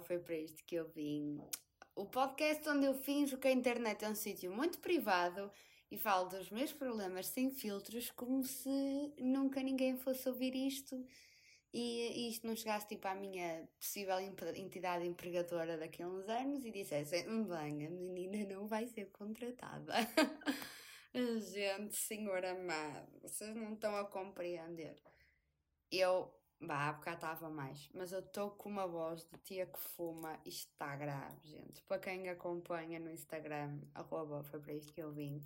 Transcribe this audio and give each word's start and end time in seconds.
foi 0.00 0.18
para 0.18 0.36
isto 0.36 0.64
que 0.64 0.74
eu 0.74 0.88
vim. 0.88 1.40
O 1.94 2.06
podcast 2.06 2.68
onde 2.68 2.86
eu 2.86 2.94
finjo 2.94 3.38
que 3.38 3.48
a 3.48 3.52
internet 3.52 4.04
é 4.04 4.08
um 4.08 4.14
sítio 4.14 4.50
muito 4.50 4.78
privado 4.78 5.50
e 5.90 5.98
falo 5.98 6.28
dos 6.28 6.50
meus 6.50 6.72
problemas 6.72 7.26
sem 7.26 7.50
filtros, 7.50 8.10
como 8.10 8.44
se 8.44 9.12
nunca 9.18 9.62
ninguém 9.62 9.96
fosse 9.96 10.28
ouvir 10.28 10.54
isto 10.54 11.04
e 11.72 12.28
isto 12.28 12.46
não 12.46 12.56
chegasse 12.56 12.88
tipo 12.88 13.06
à 13.06 13.14
minha 13.14 13.68
possível 13.78 14.18
entidade 14.18 15.06
empregadora 15.06 15.78
daqui 15.78 16.02
a 16.02 16.08
uns 16.08 16.28
anos 16.28 16.64
e 16.64 16.70
dissessem: 16.72 17.24
bem, 17.44 17.86
a 17.86 17.90
menina 17.90 18.44
não 18.52 18.66
vai 18.66 18.86
ser 18.86 19.06
contratada. 19.10 19.94
Gente, 21.14 21.96
senhor 21.96 22.44
amado, 22.44 23.20
vocês 23.22 23.54
não 23.54 23.74
estão 23.74 23.96
a 23.96 24.04
compreender. 24.04 24.96
Eu 25.90 26.32
Bah, 26.60 26.88
há 26.88 26.92
bocado 26.92 27.16
estava 27.16 27.48
mais. 27.48 27.88
Mas 27.94 28.12
eu 28.12 28.20
estou 28.20 28.50
com 28.50 28.68
uma 28.68 28.86
voz 28.86 29.24
de 29.24 29.38
tia 29.38 29.66
que 29.66 29.78
fuma 29.78 30.38
e 30.44 30.50
está 30.50 30.94
grave, 30.94 31.48
gente. 31.48 31.82
Para 31.84 31.98
quem 31.98 32.28
acompanha 32.28 33.00
no 33.00 33.10
Instagram, 33.10 33.80
arroba, 33.94 34.42
foi 34.44 34.60
para 34.60 34.74
isto 34.74 34.92
que 34.92 35.02
eu 35.02 35.10
vim. 35.10 35.42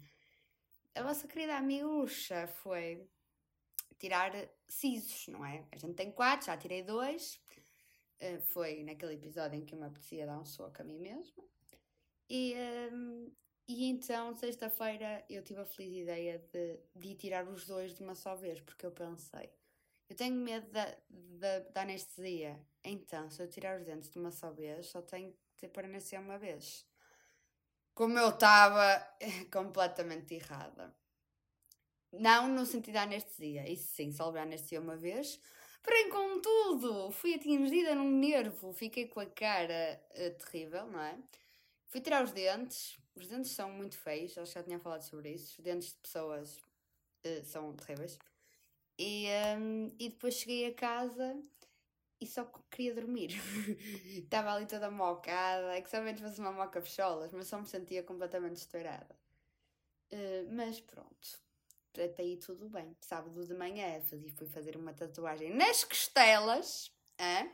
A 0.95 1.03
vossa 1.03 1.29
querida 1.29 1.57
amiúcha 1.57 2.49
foi 2.49 3.09
tirar 3.99 4.33
sisos, 4.67 5.29
não 5.29 5.47
é? 5.47 5.65
A 5.71 5.77
gente 5.77 5.95
tem 5.95 6.11
quatro, 6.11 6.47
já 6.47 6.57
tirei 6.57 6.83
dois. 6.83 7.41
Uh, 8.21 8.41
foi 8.41 8.83
naquele 8.83 9.15
episódio 9.15 9.59
em 9.59 9.65
que 9.65 9.75
eu 9.75 9.79
me 9.79 9.87
apetecia 9.87 10.27
dar 10.27 10.39
um 10.39 10.45
soco 10.45 10.83
a 10.83 10.85
mim 10.85 10.99
mesma. 10.99 11.45
E, 12.29 12.55
um, 12.93 13.31
e 13.69 13.87
então, 13.87 14.35
sexta-feira, 14.35 15.25
eu 15.31 15.45
tive 15.45 15.61
a 15.61 15.65
feliz 15.65 16.03
ideia 16.03 16.39
de, 16.53 16.81
de 16.97 17.15
tirar 17.15 17.47
os 17.47 17.67
dois 17.67 17.95
de 17.95 18.03
uma 18.03 18.17
só 18.17 18.35
vez, 18.35 18.61
porque 18.61 18.85
eu 18.87 18.91
pensei 18.91 19.49
eu 20.09 20.17
tenho 20.17 20.35
medo 20.35 20.71
da, 20.71 20.97
da, 21.09 21.59
da 21.61 21.83
anestesia. 21.83 22.61
Então, 22.83 23.31
se 23.31 23.43
eu 23.43 23.49
tirar 23.49 23.79
os 23.79 23.87
dentes 23.87 24.11
de 24.11 24.19
uma 24.19 24.31
só 24.31 24.51
vez, 24.51 24.87
só 24.87 25.01
tenho 25.01 25.33
que 25.33 25.39
ter 25.57 25.69
para 25.69 25.89
nascer 25.89 26.19
uma 26.19 26.39
vez. 26.39 26.87
Como 27.95 28.19
eu 28.19 28.29
estava 28.31 29.07
completamente 29.53 30.35
errada. 30.35 30.95
Não 32.13 32.49
no 32.49 32.67
sentido 32.67 32.95
da 32.95 33.03
anestesia. 33.03 33.69
Isso 33.69 33.95
sim, 33.95 34.13
salvei 34.13 34.43
a 34.43 34.45
anestesia 34.45 34.81
uma 34.81 34.97
vez. 34.97 35.41
Porém, 35.83 36.09
contudo, 36.09 37.11
fui 37.11 37.35
atingida 37.35 37.95
num 37.95 38.11
nervo. 38.11 38.73
Fiquei 38.73 39.07
com 39.07 39.21
a 39.21 39.27
cara 39.27 40.01
uh, 40.11 40.31
terrível, 40.39 40.87
não 40.87 41.01
é? 41.01 41.19
Fui 41.89 42.01
tirar 42.01 42.25
os 42.25 42.33
dentes. 42.33 42.99
Os 43.15 43.29
dentes 43.29 43.53
são 43.53 43.71
muito 43.71 43.97
feios. 43.97 44.37
Acho 44.37 44.53
que 44.53 44.59
já 44.59 44.65
tinha 44.65 44.79
falado 44.79 45.03
sobre 45.03 45.33
isso. 45.33 45.57
Os 45.59 45.65
dentes 45.65 45.89
de 45.89 45.99
pessoas 45.99 46.57
uh, 46.57 47.45
são 47.45 47.75
terríveis. 47.75 48.19
E, 48.99 49.27
um, 49.59 49.95
e 49.99 50.09
depois 50.09 50.35
cheguei 50.35 50.67
a 50.67 50.75
casa 50.75 51.37
e 52.21 52.27
só 52.27 52.45
queria 52.71 52.95
dormir. 52.95 53.31
Estava 54.25 54.53
ali 54.53 54.67
toda 54.67 54.91
mocada, 54.91 55.77
é 55.77 55.83
que 55.83 55.91
somente 55.91 56.23
fosse 56.23 56.41
uma 56.41 56.53
moca 56.53 56.81
fecholas, 56.81 57.33
mas 57.33 57.49
só 57.49 57.59
me 57.59 57.67
sentia 57.67 58.03
completamente 58.03 58.57
estourada. 58.57 59.17
Uh, 60.13 60.47
mas 60.53 60.81
pronto, 60.81 61.45
até 61.93 62.23
aí 62.23 62.37
tudo 62.37 62.69
bem. 62.69 62.97
Sábado 63.01 63.45
de 63.45 63.55
manhã 63.55 64.01
fui 64.03 64.47
fazer 64.47 64.77
uma 64.77 64.95
tatuagem 64.95 65.55
nas 65.55 65.85
costelas 65.85 66.91
hein? 67.19 67.51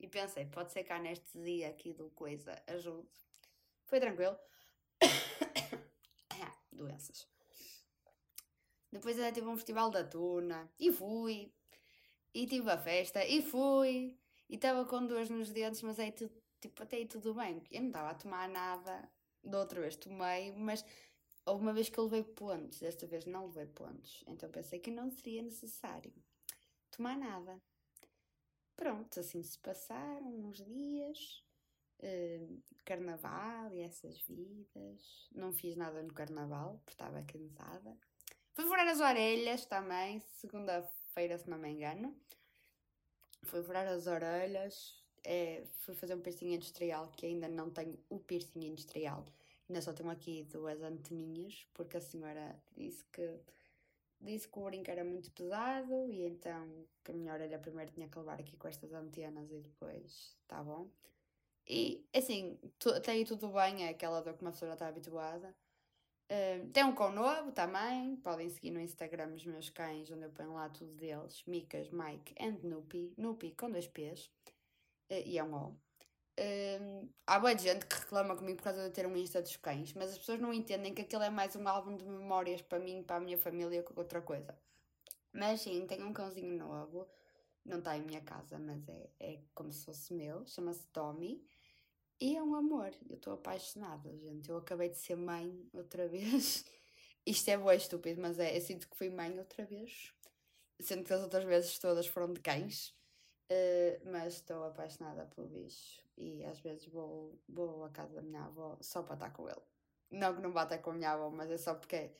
e 0.00 0.08
pensei, 0.08 0.46
pode 0.46 0.72
ser 0.72 0.84
que 0.84 0.92
a 0.92 0.96
anestesia 0.96 1.68
aqui 1.68 1.92
do 1.92 2.10
coisa 2.10 2.60
ajude. 2.66 3.08
Foi 3.84 4.00
tranquilo. 4.00 4.38
Doenças. 6.72 7.37
Depois 8.90 9.18
até 9.18 9.32
tive 9.32 9.46
um 9.46 9.56
festival 9.56 9.90
da 9.90 10.04
tuna 10.04 10.70
e 10.78 10.90
fui. 10.90 11.52
E 12.34 12.46
tive 12.46 12.70
a 12.70 12.78
festa 12.78 13.24
e 13.24 13.42
fui. 13.42 14.18
E 14.48 14.54
estava 14.54 14.84
com 14.84 15.06
dores 15.06 15.28
nos 15.28 15.50
dentes, 15.50 15.82
mas 15.82 15.98
aí 15.98 16.12
tudo, 16.12 16.32
tipo, 16.60 16.82
até 16.82 16.96
aí 16.96 17.06
tudo 17.06 17.34
bem. 17.34 17.62
Eu 17.70 17.80
não 17.82 17.88
estava 17.88 18.10
a 18.10 18.14
tomar 18.14 18.48
nada. 18.48 19.10
Da 19.42 19.60
outra 19.60 19.80
vez 19.80 19.96
tomei, 19.96 20.52
mas 20.52 20.84
houve 21.46 21.62
uma 21.62 21.72
vez 21.72 21.88
que 21.88 21.98
eu 21.98 22.04
levei 22.04 22.24
pontos. 22.24 22.80
Desta 22.80 23.06
vez 23.06 23.24
não 23.24 23.46
levei 23.46 23.66
pontos. 23.66 24.24
Então 24.26 24.50
pensei 24.50 24.78
que 24.78 24.90
não 24.90 25.10
seria 25.10 25.42
necessário 25.42 26.12
tomar 26.90 27.16
nada. 27.16 27.60
Pronto, 28.76 29.20
assim 29.20 29.42
se 29.42 29.58
passaram 29.58 30.28
uns 30.28 30.58
dias. 30.64 31.44
Uh, 32.00 32.62
carnaval 32.84 33.74
e 33.74 33.80
essas 33.80 34.20
vidas. 34.22 35.28
Não 35.32 35.52
fiz 35.52 35.76
nada 35.76 36.02
no 36.02 36.14
carnaval, 36.14 36.78
porque 36.78 36.92
estava 36.92 37.22
cansada. 37.22 37.96
Fui 38.58 38.66
furar 38.66 38.88
as 38.88 38.98
orelhas 38.98 39.64
também, 39.66 40.18
segunda-feira, 40.18 41.38
se 41.38 41.48
não 41.48 41.56
me 41.56 41.68
engano. 41.68 42.12
Fui 43.44 43.62
furar 43.62 43.86
as 43.86 44.08
orelhas. 44.08 45.00
É, 45.22 45.64
fui 45.82 45.94
fazer 45.94 46.16
um 46.16 46.20
piercing 46.20 46.54
industrial, 46.54 47.08
que 47.12 47.26
ainda 47.26 47.46
não 47.46 47.70
tenho 47.70 47.96
o 48.08 48.18
piercing 48.18 48.66
industrial. 48.66 49.24
Ainda 49.68 49.80
só 49.80 49.92
tenho 49.92 50.10
aqui 50.10 50.42
duas 50.50 50.82
anteninhas, 50.82 51.68
porque 51.72 51.98
a 51.98 52.00
senhora 52.00 52.60
disse 52.76 53.04
que 53.12 53.38
disse 54.20 54.48
que 54.48 54.58
o 54.58 54.64
brinco 54.64 54.90
era 54.90 55.04
muito 55.04 55.30
pesado 55.30 56.10
e 56.10 56.26
então 56.26 56.84
que 57.04 57.12
a 57.12 57.14
minha 57.14 57.34
orelha 57.34 57.60
primeiro 57.60 57.92
tinha 57.92 58.08
que 58.08 58.18
levar 58.18 58.40
aqui 58.40 58.56
com 58.56 58.66
estas 58.66 58.92
antenas 58.92 59.52
e 59.52 59.60
depois 59.60 60.36
tá 60.48 60.64
bom. 60.64 60.90
E 61.64 62.04
assim, 62.12 62.58
até 62.96 63.12
aí 63.12 63.24
tudo 63.24 63.52
bem, 63.52 63.84
é 63.84 63.90
aquela 63.90 64.20
dor 64.20 64.34
que 64.34 64.42
uma 64.42 64.50
pessoa 64.50 64.70
já 64.70 64.74
está 64.74 64.88
habituada. 64.88 65.54
Tem 66.74 66.84
um 66.84 66.94
cão 66.94 67.10
novo 67.10 67.52
também, 67.52 68.16
podem 68.16 68.50
seguir 68.50 68.70
no 68.70 68.80
Instagram 68.80 69.34
os 69.34 69.46
meus 69.46 69.70
cães, 69.70 70.10
onde 70.10 70.24
eu 70.24 70.30
ponho 70.30 70.52
lá 70.52 70.68
tudo 70.68 70.92
deles, 70.92 71.42
Micas, 71.46 71.88
Mike 71.90 72.34
and 72.38 72.58
Nupi, 72.62 73.14
Nupi 73.16 73.52
com 73.52 73.70
dois 73.70 73.86
P's, 73.86 74.30
uh, 75.10 75.22
e 75.24 75.38
é 75.38 75.44
um 75.44 75.54
O. 75.54 75.68
Uh, 76.38 77.08
há 77.26 77.38
boa 77.40 77.56
gente 77.56 77.86
que 77.86 77.96
reclama 77.96 78.36
comigo 78.36 78.58
por 78.58 78.64
causa 78.64 78.84
de 78.84 78.90
ter 78.90 79.06
um 79.06 79.16
Insta 79.16 79.40
dos 79.40 79.56
cães, 79.56 79.94
mas 79.94 80.10
as 80.10 80.18
pessoas 80.18 80.38
não 80.38 80.52
entendem 80.52 80.94
que 80.94 81.00
aquilo 81.02 81.22
é 81.22 81.30
mais 81.30 81.56
um 81.56 81.66
álbum 81.66 81.96
de 81.96 82.04
memórias 82.04 82.60
para 82.60 82.78
mim, 82.78 83.02
para 83.02 83.16
a 83.16 83.20
minha 83.20 83.38
família, 83.38 83.82
que 83.82 83.98
outra 83.98 84.20
coisa. 84.20 84.54
Mas 85.32 85.62
sim, 85.62 85.86
tenho 85.86 86.06
um 86.06 86.12
cãozinho 86.12 86.56
novo, 86.58 87.08
não 87.64 87.78
está 87.78 87.96
em 87.96 88.02
minha 88.02 88.20
casa, 88.20 88.58
mas 88.58 88.86
é, 88.88 89.10
é 89.18 89.40
como 89.54 89.72
se 89.72 89.84
fosse 89.84 90.12
meu, 90.12 90.46
chama-se 90.46 90.86
Tommy. 90.88 91.42
E 92.20 92.36
é 92.36 92.42
um 92.42 92.54
amor, 92.56 92.92
eu 93.08 93.14
estou 93.14 93.34
apaixonada, 93.34 94.10
gente. 94.16 94.48
Eu 94.50 94.56
acabei 94.56 94.88
de 94.88 94.98
ser 94.98 95.14
mãe 95.14 95.68
outra 95.72 96.08
vez. 96.08 96.64
Isto 97.24 97.48
é 97.50 97.56
boa 97.56 97.74
estúpido, 97.76 98.20
mas 98.20 98.40
é, 98.40 98.56
eu 98.56 98.60
sinto 98.60 98.88
que 98.88 98.96
fui 98.96 99.08
mãe 99.08 99.38
outra 99.38 99.64
vez. 99.64 100.12
Sendo 100.80 101.04
que 101.04 101.12
as 101.12 101.22
outras 101.22 101.44
vezes 101.44 101.78
todas 101.78 102.06
foram 102.08 102.32
de 102.32 102.40
cães. 102.40 102.88
Uh, 103.50 104.10
mas 104.10 104.34
estou 104.34 104.64
apaixonada 104.64 105.26
pelo 105.26 105.46
bicho. 105.46 106.02
E 106.16 106.44
às 106.44 106.58
vezes 106.58 106.86
vou, 106.88 107.38
vou 107.48 107.84
à 107.84 107.90
casa 107.90 108.14
da 108.14 108.22
minha 108.22 108.44
avó 108.44 108.76
só 108.80 109.02
para 109.02 109.14
estar 109.14 109.30
com 109.30 109.48
ele. 109.48 109.62
Não 110.10 110.34
que 110.34 110.42
não 110.42 110.50
bata 110.50 110.76
com 110.78 110.90
a 110.90 110.94
minha 110.94 111.12
avó, 111.12 111.30
mas 111.30 111.50
é 111.50 111.56
só 111.56 111.74
porque 111.74 112.10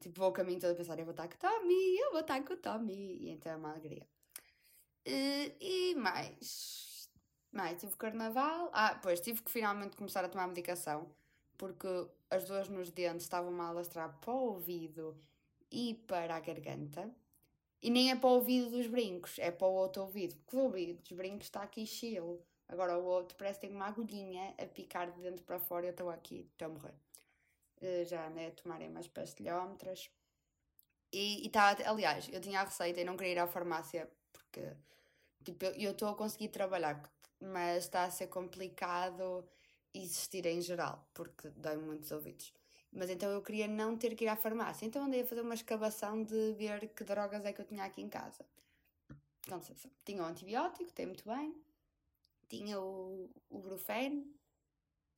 tipo, 0.00 0.18
vou 0.18 0.30
o 0.30 0.32
caminho 0.32 0.60
todo 0.60 0.72
a 0.72 0.74
pensar: 0.74 0.98
eu 0.98 1.04
vou 1.04 1.12
estar 1.12 1.28
com 1.28 1.34
o 1.34 1.38
Tommy, 1.38 1.98
eu 1.98 2.10
vou 2.10 2.20
estar 2.20 2.42
com 2.44 2.54
o 2.54 2.56
Tommy. 2.56 3.18
E 3.22 3.30
então 3.30 3.52
é 3.52 3.56
uma 3.56 3.70
alegria. 3.70 4.06
Uh, 5.06 5.54
e 5.60 5.94
mais 5.94 6.93
mais, 7.54 7.80
tive 7.80 7.96
carnaval. 7.96 8.70
Ah, 8.72 8.98
pois, 9.02 9.20
tive 9.20 9.42
que 9.42 9.50
finalmente 9.50 9.96
começar 9.96 10.24
a 10.24 10.28
tomar 10.28 10.46
medicação, 10.46 11.08
porque 11.56 11.88
as 12.30 12.44
duas 12.44 12.68
nos 12.68 12.90
dentes 12.90 13.22
estavam 13.22 13.60
a 13.62 13.68
alastrar 13.68 14.18
para 14.20 14.32
o 14.32 14.54
ouvido 14.54 15.16
e 15.70 15.94
para 16.06 16.36
a 16.36 16.40
garganta. 16.40 17.10
E 17.82 17.90
nem 17.90 18.10
é 18.10 18.16
para 18.16 18.28
o 18.28 18.34
ouvido 18.34 18.70
dos 18.70 18.86
brincos, 18.86 19.38
é 19.38 19.50
para 19.50 19.66
o 19.66 19.72
outro 19.72 20.02
ouvido. 20.02 20.34
Porque 20.36 20.56
o 20.56 20.60
ouvido 20.60 21.02
dos 21.02 21.12
brincos 21.12 21.46
está 21.46 21.62
aqui 21.62 21.86
cheio. 21.86 22.42
Agora 22.68 22.98
o 22.98 23.04
outro 23.04 23.36
parece 23.36 23.60
que 23.60 23.66
tem 23.66 23.76
uma 23.76 23.86
agulhinha 23.86 24.54
a 24.58 24.66
picar 24.66 25.12
de 25.12 25.20
dentro 25.20 25.44
para 25.44 25.58
fora 25.58 25.84
e 25.84 25.88
eu 25.88 25.90
estou 25.90 26.10
aqui, 26.10 26.48
estou 26.52 26.66
a 26.66 26.68
morrer. 26.70 26.94
Uh, 27.82 28.04
já 28.06 28.26
andei 28.26 28.46
a 28.46 28.50
tomarem 28.52 28.88
umas 28.88 29.06
pastilhómetras. 29.06 30.10
E 31.12 31.46
está, 31.46 31.76
aliás, 31.84 32.28
eu 32.32 32.40
tinha 32.40 32.60
a 32.60 32.64
receita 32.64 33.00
e 33.00 33.04
não 33.04 33.16
queria 33.16 33.32
ir 33.32 33.38
à 33.38 33.46
farmácia 33.46 34.10
porque 34.32 34.74
tipo, 35.44 35.64
eu 35.64 35.92
estou 35.92 36.08
a 36.08 36.14
conseguir 36.14 36.48
trabalhar 36.48 37.00
mas 37.44 37.84
está 37.84 38.04
a 38.04 38.10
ser 38.10 38.28
complicado 38.28 39.46
existir 39.92 40.46
em 40.46 40.60
geral, 40.60 41.06
porque 41.14 41.48
dói 41.50 41.76
muitos 41.76 42.10
ouvidos. 42.10 42.52
Mas 42.92 43.10
então 43.10 43.30
eu 43.30 43.42
queria 43.42 43.66
não 43.66 43.96
ter 43.96 44.14
que 44.14 44.24
ir 44.24 44.28
à 44.28 44.36
farmácia, 44.36 44.86
então 44.86 45.04
andei 45.04 45.22
a 45.22 45.26
fazer 45.26 45.40
uma 45.40 45.54
escavação 45.54 46.22
de 46.22 46.52
ver 46.54 46.88
que 46.88 47.04
drogas 47.04 47.44
é 47.44 47.52
que 47.52 47.60
eu 47.60 47.64
tinha 47.64 47.84
aqui 47.84 48.00
em 48.00 48.08
casa. 48.08 48.44
Licença. 49.46 49.90
Tinha 50.04 50.22
o 50.22 50.26
antibiótico, 50.26 50.92
tem 50.92 51.06
muito 51.06 51.24
bem. 51.28 51.54
Tinha 52.48 52.80
o, 52.80 53.30
o 53.50 53.58
Brufen. 53.58 54.32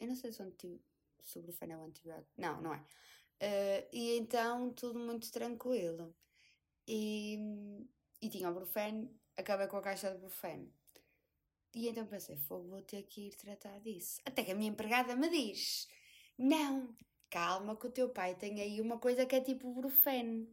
Eu 0.00 0.08
não 0.08 0.17
sei 0.17 0.32
se 0.32 0.43
anti, 0.43 0.81
se 1.23 1.38
o 1.38 1.43
Brufen 1.43 1.73
é 1.73 1.76
o 1.76 1.84
antibiótico. 1.84 2.32
Não, 2.37 2.61
não 2.61 2.75
é. 2.75 2.78
Uh, 2.78 3.88
e 3.93 4.17
então 4.19 4.73
tudo 4.73 4.99
muito 4.99 5.31
tranquilo. 5.31 6.14
E, 6.88 7.38
e 8.20 8.28
tinha 8.28 8.50
o 8.50 8.55
Brufen, 8.55 9.11
acabei 9.37 9.67
com 9.67 9.76
a 9.76 9.82
caixa 9.82 10.11
de 10.11 10.19
Brufen. 10.19 10.73
E 11.76 11.88
então 11.88 12.06
pensei, 12.06 12.38
fogo, 12.38 12.70
vou 12.70 12.81
ter 12.81 13.02
que 13.02 13.26
ir 13.26 13.37
tratar 13.37 13.78
disso. 13.81 14.19
Até 14.25 14.43
que 14.43 14.50
a 14.50 14.55
minha 14.55 14.70
empregada 14.70 15.14
me 15.14 15.28
diz: 15.28 15.87
Não, 16.38 16.88
calma, 17.28 17.76
que 17.76 17.87
o 17.87 17.90
teu 17.90 18.08
pai 18.08 18.34
tem 18.34 18.62
aí 18.62 18.81
uma 18.81 18.99
coisa 18.99 19.26
que 19.26 19.37
é 19.37 19.43
tipo 19.43 19.75
Brufen. 19.75 20.49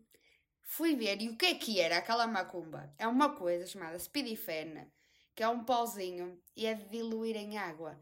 Fui 0.64 0.98
ver, 0.98 1.22
e 1.22 1.30
o 1.30 1.38
que 1.38 1.46
é 1.46 1.56
que 1.56 1.80
era 1.80 1.98
aquela 1.98 2.28
macumba? 2.28 2.94
É 2.98 3.08
uma 3.08 3.34
coisa 3.38 3.66
chamada 3.66 3.98
Speedifen, 3.98 4.86
que 5.34 5.42
é 5.42 5.48
um 5.48 5.64
pauzinho 5.64 6.42
e 6.58 6.66
é 6.66 6.74
de 6.74 6.90
diluir 6.90 7.38
em 7.38 7.58
água. 7.58 7.98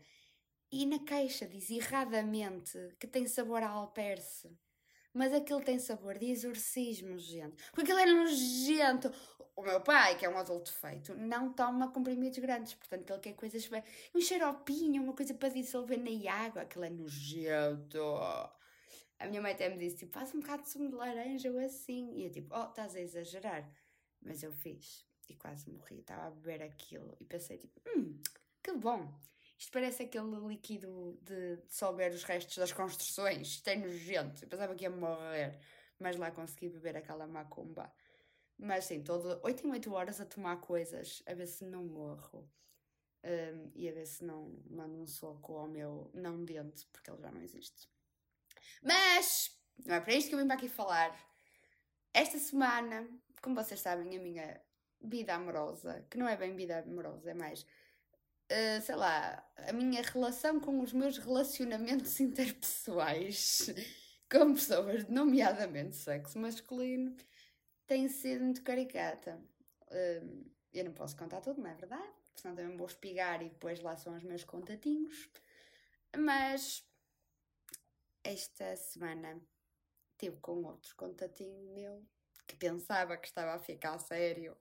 E 0.72 0.88
na 0.88 0.98
caixa 1.06 1.46
diz 1.46 1.70
erradamente 1.70 2.76
que 3.00 3.06
tem 3.06 3.28
sabor 3.28 3.62
a 3.62 3.70
alperce. 3.70 4.50
Mas 5.14 5.34
aquilo 5.34 5.62
tem 5.62 5.78
sabor 5.78 6.18
de 6.18 6.32
exorcismo, 6.32 7.18
gente. 7.18 7.56
Porque 7.72 7.92
aquilo 7.92 8.00
é 8.00 8.06
nojento. 8.06 9.12
O 9.56 9.62
meu 9.62 9.82
pai, 9.82 10.18
que 10.18 10.26
é 10.26 10.30
um 10.30 10.38
adulto 10.38 10.72
feito, 10.72 11.14
não 11.14 11.52
toma 11.52 11.92
comprimidos 11.92 12.40
grandes. 12.40 12.74
Portanto, 12.74 13.10
ele 13.12 13.20
quer 13.20 13.34
coisas. 13.34 13.70
Um 14.16 14.22
xaropinho, 14.22 15.04
uma 15.04 15.14
coisa 15.14 15.34
para 15.34 15.50
dissolver 15.50 16.00
na 16.00 16.34
água. 16.34 16.62
Aquilo 16.62 16.86
é 16.86 16.90
nojento. 16.90 18.00
A 19.20 19.28
minha 19.28 19.42
mãe 19.42 19.52
até 19.52 19.70
me 19.70 19.78
disse, 19.78 19.98
tipo, 19.98 20.14
faz 20.14 20.34
um 20.34 20.40
bocado 20.40 20.64
de 20.64 20.70
sumo 20.70 20.90
de 20.90 20.96
laranja 20.96 21.52
ou 21.52 21.60
assim. 21.60 22.14
E 22.16 22.26
eu, 22.26 22.32
tipo, 22.32 22.56
oh, 22.56 22.70
estás 22.70 22.96
a 22.96 23.02
exagerar. 23.02 23.70
Mas 24.22 24.42
eu 24.42 24.52
fiz. 24.54 25.06
E 25.28 25.36
quase 25.36 25.70
morri. 25.70 26.00
Estava 26.00 26.28
a 26.28 26.32
beber 26.32 26.64
aquilo. 26.64 27.16
E 27.20 27.26
pensei, 27.26 27.58
tipo, 27.58 27.80
hum, 27.88 28.20
que 28.64 28.72
bom. 28.74 29.14
Isto 29.62 29.74
parece 29.74 30.02
aquele 30.02 30.36
líquido 30.48 31.20
de 31.22 31.58
dissolver 31.68 32.12
os 32.14 32.24
restos 32.24 32.58
das 32.58 32.74
construções. 32.74 33.48
Isto 33.48 33.68
é 33.68 33.76
nojento. 33.76 34.44
Eu 34.44 34.50
pensava 34.50 34.74
que 34.74 34.86
ia 34.86 34.90
morrer. 34.90 35.60
Mas 36.00 36.16
lá 36.18 36.32
consegui 36.32 36.68
beber 36.68 36.98
aquela 36.98 37.28
macumba. 37.28 37.94
Mas 38.58 38.86
sim, 38.86 39.04
todo 39.04 39.40
8 39.44 39.68
em 39.68 39.72
8 39.72 39.94
horas 39.94 40.20
a 40.20 40.26
tomar 40.26 40.60
coisas, 40.62 41.22
a 41.28 41.36
ver 41.36 41.46
se 41.46 41.64
não 41.64 41.84
morro. 41.84 42.52
Um, 43.24 43.72
e 43.76 43.88
a 43.88 43.92
ver 43.92 44.08
se 44.08 44.24
não 44.24 44.60
mando 44.68 45.00
um 45.00 45.06
soco 45.06 45.56
ao 45.56 45.68
meu 45.68 46.10
não 46.12 46.44
dente, 46.44 46.88
porque 46.88 47.12
ele 47.12 47.22
já 47.22 47.32
não 47.32 47.44
existe. 47.44 47.88
Mas 48.82 49.56
não 49.86 49.94
é 49.94 50.02
para 50.02 50.16
isto 50.16 50.30
que 50.30 50.34
eu 50.34 50.40
vim 50.40 50.48
para 50.48 50.56
aqui 50.56 50.70
falar. 50.70 51.16
Esta 52.12 52.40
semana, 52.40 53.08
como 53.44 53.54
vocês 53.54 53.80
sabem, 53.80 54.18
a 54.18 54.20
minha 54.20 54.60
vida 55.00 55.36
amorosa, 55.36 56.04
que 56.10 56.18
não 56.18 56.28
é 56.28 56.36
bem 56.36 56.56
vida 56.56 56.80
amorosa, 56.80 57.30
é 57.30 57.36
mais 57.36 57.64
uh, 58.52 58.82
sei 58.82 58.96
lá, 58.96 59.44
a 59.58 59.74
minha 59.74 60.02
relação 60.02 60.60
com 60.60 60.82
os 60.82 60.94
meus 60.94 61.18
relacionamentos 61.18 62.20
interpessoais 62.22 63.70
com 64.30 64.54
pessoas, 64.54 65.08
nomeadamente 65.08 65.96
sexo 65.96 66.38
masculino, 66.40 67.16
tem 67.88 68.08
sido 68.08 68.44
muito 68.44 68.64
caricata. 68.64 69.42
Uh, 69.88 70.52
eu 70.74 70.86
não 70.86 70.94
posso 70.94 71.18
contar 71.18 71.42
tudo, 71.42 71.62
não 71.62 71.70
é 71.70 71.76
verdade? 71.76 72.14
Senão 72.36 72.56
também 72.56 72.78
vou 72.78 72.88
espigar 72.88 73.42
e 73.42 73.50
depois 73.50 73.82
lá 73.82 73.96
são 73.98 74.16
os 74.16 74.24
meus 74.24 74.44
contatinhos. 74.44 75.30
Mas 76.16 76.86
esta 78.24 78.76
semana 78.76 79.42
tive 80.18 80.38
com 80.38 80.64
outro 80.64 80.96
contatinho 80.96 81.74
meu 81.74 82.06
que 82.48 82.56
pensava 82.56 83.18
que 83.18 83.28
estava 83.28 83.54
a 83.54 83.60
ficar 83.60 83.98
sério. 84.00 84.56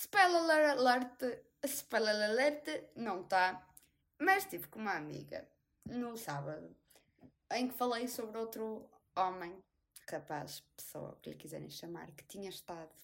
Spoiler 0.00 0.70
alert, 0.70 1.24
spoiler 1.64 2.30
alert, 2.30 2.68
não 2.94 3.22
está. 3.22 3.66
Mas 4.20 4.44
tive 4.44 4.68
com 4.68 4.78
uma 4.78 4.94
amiga 4.94 5.48
no 5.84 6.16
sábado 6.16 6.72
em 7.52 7.66
que 7.66 7.74
falei 7.74 8.06
sobre 8.06 8.38
outro 8.38 8.88
homem, 9.16 9.52
rapaz, 10.08 10.62
pessoa, 10.76 11.18
que 11.20 11.30
lhe 11.30 11.36
quiserem 11.36 11.68
chamar, 11.68 12.12
que 12.12 12.24
tinha 12.26 12.48
estado. 12.48 12.94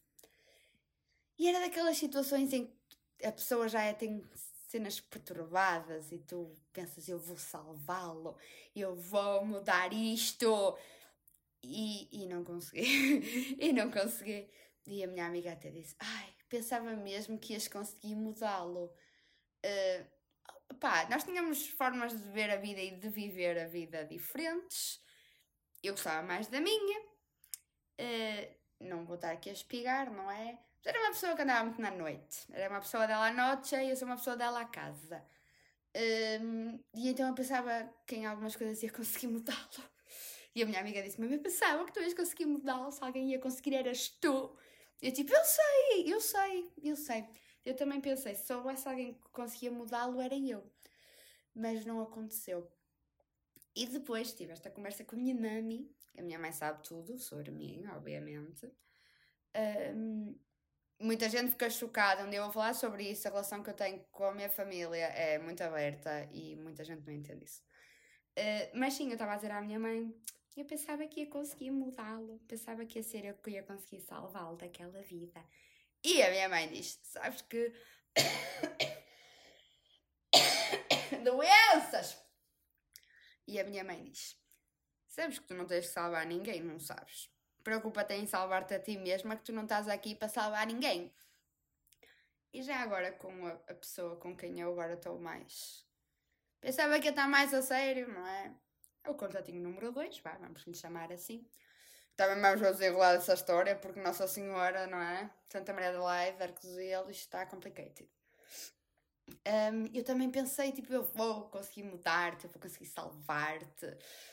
E 1.36 1.48
era 1.48 1.58
daquelas 1.58 1.96
situações 1.96 2.52
em 2.52 2.72
que 3.18 3.26
a 3.26 3.32
pessoa 3.32 3.68
já 3.68 3.82
é, 3.82 3.92
tem 3.92 4.24
cenas 4.68 5.00
perturbadas 5.00 6.12
e 6.12 6.18
tu 6.20 6.54
pensas, 6.72 7.08
eu 7.08 7.18
vou 7.18 7.36
salvá-lo, 7.36 8.36
eu 8.74 8.94
vou 8.94 9.44
mudar 9.44 9.92
isto. 9.92 10.78
E, 11.60 12.22
e 12.22 12.26
não 12.28 12.44
consegui. 12.44 13.56
e 13.58 13.72
não 13.72 13.90
consegui. 13.90 14.48
E 14.86 15.02
a 15.02 15.08
minha 15.08 15.26
amiga 15.26 15.54
até 15.54 15.72
disse, 15.72 15.96
ai, 15.98 16.33
pensava 16.54 16.94
mesmo 16.94 17.38
que 17.38 17.52
ias 17.52 17.66
conseguir 17.66 18.14
mudá-lo. 18.14 18.92
Uh, 19.64 20.74
pá, 20.78 21.06
nós 21.10 21.24
tínhamos 21.24 21.68
formas 21.70 22.12
de 22.12 22.30
ver 22.30 22.50
a 22.50 22.56
vida 22.56 22.80
e 22.80 22.92
de 22.92 23.08
viver 23.08 23.58
a 23.58 23.66
vida 23.66 24.04
diferentes. 24.04 25.00
Eu 25.82 25.94
gostava 25.94 26.22
mais 26.22 26.46
da 26.46 26.60
minha. 26.60 27.00
Uh, 28.00 28.54
não 28.80 29.04
vou 29.04 29.16
estar 29.16 29.32
aqui 29.32 29.50
a 29.50 29.52
espigar, 29.52 30.12
não 30.12 30.30
é? 30.30 30.58
Mas 30.76 30.94
era 30.94 31.00
uma 31.00 31.10
pessoa 31.10 31.34
que 31.34 31.42
andava 31.42 31.64
muito 31.64 31.80
na 31.80 31.90
noite. 31.90 32.46
Era 32.52 32.70
uma 32.70 32.80
pessoa 32.80 33.06
dela 33.06 33.26
à 33.26 33.32
noite 33.32 33.74
e 33.74 33.90
eu 33.90 33.96
sou 33.96 34.06
uma 34.06 34.16
pessoa 34.16 34.36
dela 34.36 34.60
à 34.60 34.64
casa. 34.64 35.24
Um, 35.96 36.78
e 36.94 37.08
então 37.08 37.28
eu 37.28 37.34
pensava 37.34 37.88
que 38.06 38.16
em 38.16 38.26
algumas 38.26 38.54
coisas 38.54 38.82
ia 38.82 38.90
conseguir 38.92 39.26
mudá-lo. 39.28 39.84
E 40.54 40.62
a 40.62 40.66
minha 40.66 40.78
amiga 40.78 41.02
disse: 41.02 41.20
Mas 41.20 41.32
eu 41.32 41.40
pensava 41.40 41.84
que 41.84 41.92
tu 41.92 42.00
ias 42.00 42.14
conseguir 42.14 42.46
mudá-lo, 42.46 42.92
se 42.92 43.02
alguém 43.02 43.30
ia 43.30 43.40
conseguir, 43.40 43.74
eras 43.74 44.08
tu. 44.08 44.56
Eu 45.00 45.12
tipo: 45.12 45.32
Eu 45.32 45.44
sei, 45.44 46.12
eu 46.12 46.20
sei, 46.20 46.72
eu 46.82 46.96
sei. 46.96 47.26
Eu 47.64 47.74
também 47.74 48.00
pensei: 48.00 48.34
se 48.34 48.46
soubesse 48.46 48.88
alguém 48.88 49.14
que 49.14 49.28
conseguia 49.30 49.70
mudá-lo, 49.70 50.20
era 50.20 50.36
eu. 50.36 50.64
Mas 51.54 51.84
não 51.84 52.00
aconteceu. 52.00 52.70
E 53.74 53.86
depois 53.86 54.32
tive 54.32 54.52
esta 54.52 54.70
conversa 54.70 55.04
com 55.04 55.16
a 55.16 55.18
minha 55.18 55.34
mami. 55.34 55.90
A 56.16 56.22
minha 56.22 56.38
mãe 56.38 56.52
sabe 56.52 56.82
tudo 56.82 57.18
sobre 57.18 57.50
mim, 57.50 57.84
obviamente. 57.88 58.70
Um, 59.94 60.38
muita 61.00 61.28
gente 61.28 61.50
fica 61.50 61.68
chocada 61.68 62.24
onde 62.24 62.36
eu 62.36 62.44
vou 62.44 62.52
falar 62.52 62.74
sobre 62.74 63.10
isso. 63.10 63.26
A 63.26 63.30
relação 63.30 63.62
que 63.62 63.70
eu 63.70 63.74
tenho 63.74 64.04
com 64.12 64.24
a 64.24 64.34
minha 64.34 64.48
família 64.48 65.06
é 65.06 65.38
muito 65.38 65.62
aberta 65.62 66.28
e 66.32 66.54
muita 66.56 66.84
gente 66.84 67.04
não 67.04 67.12
entende 67.12 67.44
isso. 67.44 67.62
Uh, 68.38 68.78
mas 68.78 68.94
sim, 68.94 69.08
eu 69.08 69.14
estava 69.14 69.32
a 69.32 69.36
dizer 69.36 69.50
à 69.50 69.60
minha 69.60 69.78
mãe, 69.78 70.14
eu 70.60 70.64
pensava 70.64 71.06
que 71.06 71.20
ia 71.20 71.26
conseguir 71.26 71.70
mudá-lo, 71.70 72.38
pensava 72.46 72.86
que 72.86 72.98
ia 72.98 73.02
ser 73.02 73.24
eu 73.24 73.34
que 73.34 73.50
ia 73.50 73.62
conseguir 73.62 74.00
salvá-lo 74.00 74.56
daquela 74.56 75.02
vida. 75.02 75.44
E 76.02 76.22
a 76.22 76.30
minha 76.30 76.48
mãe 76.48 76.68
diz: 76.68 77.00
Sabes 77.02 77.42
que. 77.42 77.72
Doenças! 81.24 82.18
E 83.46 83.58
a 83.58 83.64
minha 83.64 83.82
mãe 83.82 84.04
diz: 84.04 84.38
Sabes 85.06 85.38
que 85.38 85.46
tu 85.46 85.54
não 85.54 85.66
tens 85.66 85.86
de 85.86 85.90
salvar 85.90 86.26
ninguém, 86.26 86.62
não 86.62 86.78
sabes? 86.78 87.30
Preocupa-te 87.62 88.14
em 88.14 88.26
salvar-te 88.26 88.74
a 88.74 88.80
ti 88.80 88.96
mesma, 88.96 89.36
que 89.36 89.44
tu 89.44 89.52
não 89.52 89.62
estás 89.62 89.88
aqui 89.88 90.14
para 90.14 90.28
salvar 90.28 90.66
ninguém. 90.66 91.14
E 92.52 92.62
já 92.62 92.80
agora 92.80 93.10
com 93.10 93.46
a, 93.46 93.74
pessoa 93.74 94.16
com 94.16 94.36
quem 94.36 94.60
eu 94.60 94.70
agora 94.70 94.94
estou 94.94 95.18
mais. 95.18 95.84
Pensava 96.60 97.00
que 97.00 97.06
ia 97.06 97.10
estar 97.10 97.26
mais 97.26 97.52
a 97.52 97.62
sério, 97.62 98.06
não 98.06 98.26
é? 98.26 98.54
É 99.04 99.10
o 99.10 99.14
contatinho 99.14 99.62
número 99.62 99.92
2, 99.92 100.18
vamos 100.40 100.66
lhe 100.66 100.74
chamar 100.74 101.12
assim. 101.12 101.46
Também 102.16 102.40
vamos 102.40 102.60
desenrolar 102.60 103.14
essa 103.14 103.34
história, 103.34 103.76
porque 103.76 104.00
Nossa 104.00 104.26
Senhora, 104.26 104.86
não 104.86 104.98
é? 104.98 105.30
Santa 105.48 105.72
Maria 105.72 105.92
de 105.92 105.98
Lei, 105.98 106.42
Arcos 106.42 106.78
e 106.78 106.90
isto 106.92 107.10
está 107.10 107.44
complicado. 107.44 108.08
Um, 109.28 109.86
eu 109.92 110.04
também 110.04 110.30
pensei, 110.30 110.72
tipo, 110.72 110.92
eu 110.92 111.02
vou 111.02 111.48
conseguir 111.48 111.82
mudar-te, 111.82 112.44
eu 112.44 112.50
vou 112.50 112.60
conseguir 112.60 112.86
salvar-te, 112.86 113.86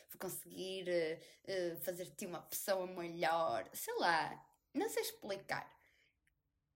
vou 0.09 0.19
conseguir 0.19 0.85
uh, 0.89 1.77
fazer-te 1.81 2.25
uma 2.25 2.41
pessoa 2.41 2.85
melhor, 2.87 3.67
sei 3.73 3.93
lá, 3.95 4.45
não 4.73 4.89
sei 4.89 5.03
explicar. 5.03 5.69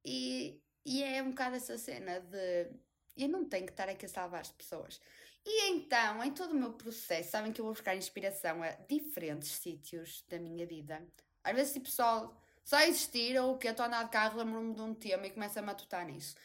E, 0.04 0.62
e 0.86 1.04
é 1.04 1.22
um 1.22 1.30
bocado 1.30 1.56
essa 1.56 1.78
cena 1.78 2.20
de 2.20 2.72
eu 3.18 3.30
não 3.30 3.46
tenho 3.48 3.66
que 3.66 3.72
estar 3.72 3.88
aqui 3.90 4.06
a 4.06 4.10
salvar 4.10 4.42
as 4.42 4.52
pessoas. 4.52 5.00
E 5.46 5.70
então, 5.70 6.24
em 6.24 6.32
todo 6.34 6.52
o 6.52 6.56
meu 6.56 6.74
processo, 6.74 7.32
sabem 7.32 7.54
que 7.54 7.62
eu 7.62 7.66
vou 7.66 7.74
buscar 7.74 7.96
inspiração 7.96 8.64
a 8.64 8.72
diferentes 8.90 9.50
sítios 9.50 10.24
da 10.28 10.40
minha 10.40 10.66
vida. 10.66 11.06
Às 11.44 11.56
vezes, 11.56 11.74
tipo, 11.74 11.88
só, 11.88 12.36
só 12.64 12.80
existir 12.80 13.40
ou 13.40 13.58
que 13.58 13.68
eu 13.68 13.72
estou 13.72 13.84
a 13.84 13.88
andar 13.88 14.04
de 14.06 14.10
carro, 14.10 14.40
lembro-me 14.40 14.74
de 14.74 14.82
um 14.82 14.96
tema 14.96 15.28
e 15.28 15.32
começo 15.32 15.60
a 15.60 15.62
matutar 15.62 16.04
nisso. 16.06 16.36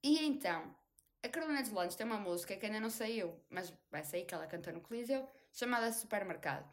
E 0.00 0.24
então, 0.24 0.72
a 1.24 1.28
Carolina 1.28 1.60
dos 1.60 1.72
Landes 1.72 1.96
tem 1.96 2.06
uma 2.06 2.18
música 2.18 2.56
que 2.56 2.64
ainda 2.64 2.78
não 2.78 2.90
saiu, 2.90 3.36
mas 3.50 3.72
vai 3.90 4.04
sair, 4.04 4.24
que 4.24 4.32
ela 4.32 4.46
canta 4.46 4.70
no 4.70 4.80
Coliseu, 4.80 5.28
chamada 5.52 5.92
Supermercado. 5.92 6.72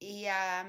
E 0.00 0.28
há, 0.28 0.64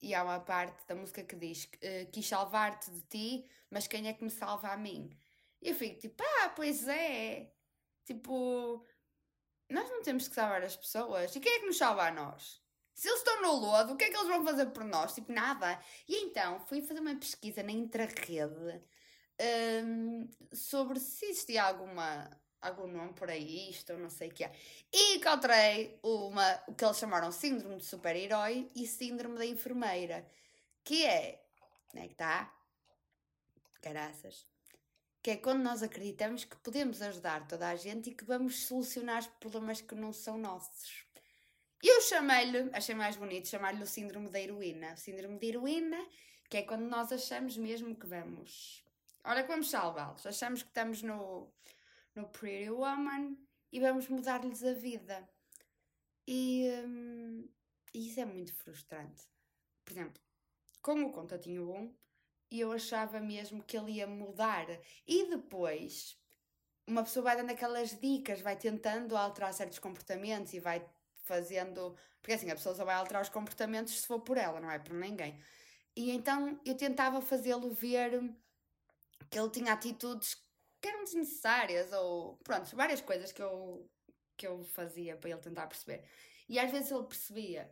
e 0.00 0.14
há 0.14 0.24
uma 0.24 0.40
parte 0.40 0.86
da 0.86 0.94
música 0.94 1.22
que 1.22 1.36
diz: 1.36 1.64
uh, 1.64 2.10
Quis 2.10 2.26
salvar-te 2.26 2.90
de 2.90 3.00
ti, 3.02 3.46
mas 3.70 3.86
quem 3.86 4.08
é 4.08 4.14
que 4.14 4.24
me 4.24 4.30
salva 4.30 4.68
a 4.72 4.76
mim? 4.76 5.16
E 5.60 5.68
eu 5.68 5.74
fico 5.74 6.00
tipo: 6.00 6.22
Ah, 6.40 6.48
pois 6.48 6.88
é. 6.88 7.52
Tipo, 8.04 8.84
nós 9.70 9.88
não 9.90 10.02
temos 10.02 10.28
que 10.28 10.34
salvar 10.34 10.62
as 10.62 10.76
pessoas. 10.76 11.34
E 11.34 11.40
quem 11.40 11.52
é 11.52 11.60
que 11.60 11.66
nos 11.66 11.78
salva 11.78 12.08
a 12.08 12.10
nós? 12.10 12.62
Se 12.94 13.08
eles 13.08 13.18
estão 13.18 13.42
no 13.42 13.52
lodo, 13.54 13.94
o 13.94 13.96
que 13.96 14.04
é 14.04 14.10
que 14.10 14.16
eles 14.16 14.28
vão 14.28 14.44
fazer 14.44 14.66
por 14.66 14.84
nós? 14.84 15.14
Tipo, 15.14 15.32
nada. 15.32 15.80
E 16.08 16.24
então 16.24 16.60
fui 16.60 16.80
fazer 16.80 17.00
uma 17.00 17.16
pesquisa 17.16 17.62
na 17.62 17.72
intrarrede 17.72 18.82
um, 19.84 20.28
sobre 20.52 21.00
se 21.00 21.26
existia 21.26 21.64
alguma, 21.64 22.30
algum 22.60 22.86
nome 22.86 23.12
por 23.14 23.28
aí, 23.28 23.70
isto 23.70 23.92
ou 23.92 23.98
não 23.98 24.10
sei 24.10 24.28
o 24.28 24.32
que 24.32 24.44
é. 24.44 24.52
E 24.92 25.16
encontrei 25.16 25.98
uma, 26.02 26.62
o 26.68 26.74
que 26.74 26.84
eles 26.84 26.98
chamaram 26.98 27.32
síndrome 27.32 27.76
de 27.78 27.84
super-herói 27.84 28.70
e 28.74 28.86
síndrome 28.86 29.36
da 29.36 29.46
enfermeira, 29.46 30.24
que 30.84 31.04
é, 31.04 31.42
onde 31.92 32.04
é 32.04 32.06
que 32.06 32.12
está? 32.12 32.54
Caraças. 33.82 34.53
Que 35.24 35.32
é 35.32 35.36
quando 35.36 35.64
nós 35.64 35.82
acreditamos 35.82 36.44
que 36.44 36.56
podemos 36.58 37.02
ajudar 37.02 37.48
toda 37.48 37.68
a 37.68 37.74
gente 37.74 38.10
e 38.10 38.14
que 38.14 38.24
vamos 38.24 38.66
solucionar 38.66 39.22
os 39.22 39.26
problemas 39.26 39.80
que 39.80 39.96
não 39.96 40.12
são 40.12 40.38
nossos. 40.38 41.04
Eu 41.82 42.00
chamei-lhe, 42.02 42.70
achei 42.72 42.94
mais 42.94 43.16
bonito 43.16 43.48
chamar-lhe 43.48 43.82
o 43.82 43.86
síndrome 43.86 44.28
da 44.28 44.40
heroína. 44.40 44.94
O 44.94 44.96
síndrome 44.96 45.40
da 45.40 45.46
heroína, 45.46 45.98
que 46.48 46.58
é 46.58 46.62
quando 46.62 46.82
nós 46.82 47.10
achamos 47.10 47.56
mesmo 47.56 47.96
que 47.96 48.06
vamos 48.06 48.84
olha 49.24 49.42
que 49.42 49.48
vamos 49.48 49.70
salvá-los. 49.70 50.26
Achamos 50.26 50.62
que 50.62 50.68
estamos 50.68 51.02
no, 51.02 51.52
no 52.14 52.28
Pretty 52.28 52.70
Woman 52.70 53.36
e 53.72 53.80
vamos 53.80 54.08
mudar-lhes 54.08 54.62
a 54.62 54.74
vida. 54.74 55.28
E, 56.26 56.68
hum, 56.86 57.48
isso 57.92 58.20
é 58.20 58.24
muito 58.24 58.52
frustrante. 58.54 59.26
Por 59.84 59.92
exemplo, 59.92 60.22
com 60.80 61.02
o 61.02 61.12
contatinho 61.12 61.66
bom, 62.50 62.58
eu 62.60 62.72
achava 62.72 63.20
mesmo 63.20 63.62
que 63.62 63.76
ele 63.76 63.92
ia 63.92 64.06
mudar. 64.06 64.66
E 65.06 65.28
depois, 65.30 66.16
uma 66.86 67.02
pessoa 67.02 67.24
vai 67.24 67.36
dando 67.36 67.50
aquelas 67.50 67.98
dicas, 67.98 68.40
vai 68.40 68.56
tentando 68.56 69.16
alterar 69.16 69.52
certos 69.52 69.78
comportamentos 69.78 70.52
e 70.52 70.60
vai 70.60 70.84
fazendo. 71.24 71.96
Porque 72.20 72.34
assim, 72.34 72.50
a 72.50 72.54
pessoa 72.54 72.74
só 72.74 72.84
vai 72.84 72.94
alterar 72.94 73.22
os 73.22 73.28
comportamentos 73.28 74.00
se 74.00 74.06
for 74.06 74.20
por 74.20 74.36
ela, 74.36 74.60
não 74.60 74.70
é 74.70 74.78
por 74.78 74.94
ninguém. 74.94 75.40
E 75.96 76.10
então 76.10 76.60
eu 76.64 76.76
tentava 76.76 77.20
fazê-lo 77.20 77.70
ver 77.70 78.34
que 79.30 79.38
ele 79.38 79.50
tinha 79.50 79.72
atitudes 79.72 80.36
que 80.80 80.88
eram 80.88 81.04
desnecessárias, 81.04 81.92
ou 81.92 82.36
pronto, 82.44 82.76
várias 82.76 83.00
coisas 83.00 83.32
que 83.32 83.42
eu, 83.42 83.88
que 84.36 84.46
eu 84.46 84.62
fazia 84.64 85.16
para 85.16 85.30
ele 85.30 85.40
tentar 85.40 85.66
perceber. 85.66 86.04
E 86.48 86.58
às 86.58 86.70
vezes 86.70 86.90
ele 86.90 87.04
percebia. 87.04 87.70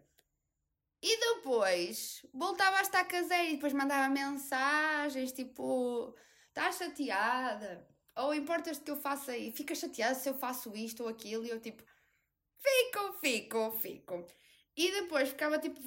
E 1.03 1.19
depois 1.19 2.25
voltava 2.33 2.79
a 2.79 2.83
estar 2.83 3.05
caseiro 3.05 3.49
e 3.49 3.55
depois 3.57 3.73
mandava 3.73 4.09
mensagens 4.09 5.33
tipo: 5.33 6.17
estás 6.49 6.77
chateada? 6.77 7.85
Ou 8.17 8.33
importas-te 8.33 8.85
que 8.85 8.91
eu 8.91 8.97
faça 8.97 9.37
e 9.37 9.51
fica 9.51 9.75
chateada 9.75 10.15
se 10.15 10.29
eu 10.29 10.35
faço 10.35 10.77
isto 10.77 11.03
ou 11.03 11.09
aquilo? 11.09 11.45
E 11.45 11.51
eu 11.51 11.61
tipo: 11.61 11.83
fico, 12.57 13.13
fico, 13.21 13.73
fico. 13.73 14.27
E 14.77 14.93
depois 14.93 15.31
ficava 15.31 15.59
tipo 15.59 15.81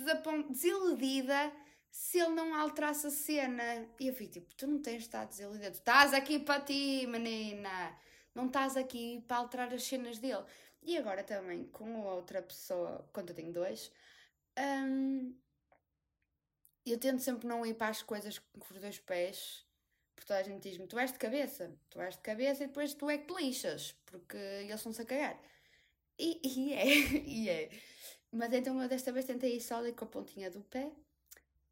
desiludida 0.49 1.51
se 1.89 2.19
ele 2.19 2.33
não 2.33 2.53
alterasse 2.53 3.07
a 3.07 3.11
cena. 3.11 3.87
E 3.97 4.07
eu 4.07 4.13
fico 4.13 4.33
tipo: 4.33 4.53
tu 4.55 4.67
não 4.67 4.81
tens 4.81 5.03
estar 5.03 5.23
desiludida, 5.25 5.71
tu 5.71 5.75
estás 5.75 6.13
aqui 6.13 6.39
para 6.39 6.59
ti, 6.59 7.07
menina. 7.07 7.97
Não 8.33 8.47
estás 8.47 8.75
aqui 8.75 9.23
para 9.25 9.37
alterar 9.37 9.73
as 9.73 9.83
cenas 9.83 10.19
dele. 10.19 10.43
E 10.83 10.97
agora 10.97 11.23
também 11.23 11.63
com 11.69 12.01
outra 12.01 12.41
pessoa, 12.41 13.09
quando 13.13 13.29
eu 13.29 13.35
tenho 13.35 13.53
dois 13.53 13.89
um, 14.59 15.35
eu 16.85 16.99
tento 16.99 17.19
sempre 17.21 17.47
não 17.47 17.65
ir 17.65 17.73
para 17.73 17.89
as 17.89 18.01
coisas 18.01 18.39
com 18.39 18.73
os 18.73 18.79
dois 18.79 18.99
pés, 18.99 19.65
porque 20.15 20.27
toda 20.27 20.39
a 20.39 20.43
gente 20.43 20.61
diz-me: 20.69 20.87
tu 20.87 20.97
és 20.99 21.11
de 21.11 21.17
cabeça, 21.19 21.75
tu 21.89 21.99
és 21.99 22.15
de 22.15 22.21
cabeça 22.21 22.63
e 22.63 22.67
depois 22.67 22.93
tu 22.93 23.09
é 23.09 23.17
que 23.17 23.33
te 23.33 23.41
lixas, 23.41 23.93
porque 24.05 24.37
eles 24.37 24.81
são-se 24.81 25.01
a 25.01 25.05
cagar. 25.05 25.39
E, 26.17 26.39
e 26.47 26.73
é, 26.73 26.85
e 26.87 27.49
é. 27.49 27.69
Mas 28.31 28.53
então 28.53 28.81
eu 28.81 28.89
desta 28.89 29.11
vez 29.11 29.25
tentei 29.25 29.57
ir 29.57 29.73
ali 29.73 29.93
com 29.93 30.05
a 30.05 30.07
pontinha 30.07 30.51
do 30.51 30.61
pé, 30.61 30.91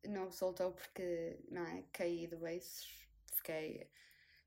não 0.06 0.32
soltou 0.32 0.72
porque, 0.72 1.38
não 1.50 1.66
é? 1.66 1.84
Caí 1.92 2.28
do 2.28 2.38
beiços, 2.38 2.88
fiquei 3.36 3.90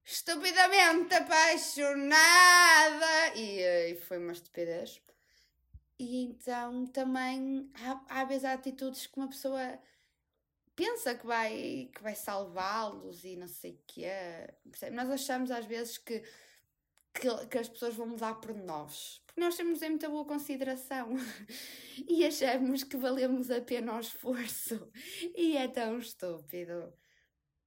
estupidamente 0.04 1.14
apaixonada 1.14 2.06
e, 3.34 3.92
e 3.92 3.96
foi 3.96 4.18
uma 4.18 4.32
estupidez. 4.32 5.02
E 5.98 6.24
então 6.24 6.86
também 6.86 7.70
há, 7.74 8.20
há 8.20 8.24
vezes 8.24 8.44
há 8.44 8.52
atitudes 8.52 9.06
que 9.06 9.16
uma 9.16 9.28
pessoa 9.28 9.78
pensa 10.74 11.14
que 11.14 11.26
vai, 11.26 11.90
que 11.94 12.02
vai 12.02 12.14
salvá-los 12.14 13.24
e 13.24 13.34
não 13.34 13.48
sei 13.48 13.72
o 13.72 13.80
que 13.86 14.04
é. 14.04 14.54
Nós 14.92 15.10
achamos 15.10 15.50
às 15.50 15.64
vezes 15.64 15.96
que, 15.96 16.22
que, 17.14 17.46
que, 17.46 17.58
as 17.58 17.68
pessoas 17.68 17.94
vão 17.94 18.06
mudar 18.06 18.34
por 18.34 18.54
nós. 18.54 19.22
Porque 19.26 19.40
nós 19.40 19.56
temos 19.56 19.80
em 19.80 19.90
muita 19.90 20.08
boa 20.10 20.26
consideração 20.26 21.16
e 22.06 22.26
achamos 22.26 22.84
que 22.84 22.96
valemos 22.96 23.50
a 23.50 23.60
pena 23.62 23.96
o 23.96 24.00
esforço. 24.00 24.90
E 25.34 25.56
é 25.56 25.66
tão 25.66 25.98
estúpido. 25.98 26.92